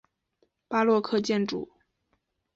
[0.67, 1.69] 巴洛克建筑。